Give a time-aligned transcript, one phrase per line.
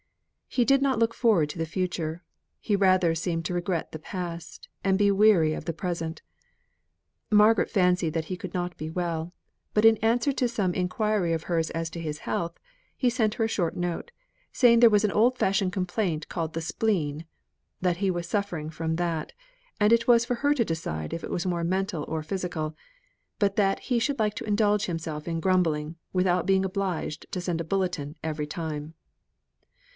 [0.47, 2.23] He did not look forward to the future;
[2.59, 6.23] he rather seemed to regret the past, and be weary of the present.
[7.29, 9.31] Margaret fancied that he could not be well;
[9.73, 12.59] but in answer to some enquiry of hers as to his health,
[12.97, 14.11] he sent her a short note,
[14.51, 17.25] saying there was an oldfashioned complaint called the spleen;
[17.79, 19.31] that he was suffering from that,
[19.79, 22.75] and it was for her to decide if it was more mental or physical;
[23.39, 27.61] but that he should like to indulge himself in grumbling, without being obliged to send
[27.61, 28.95] a bulletin every time.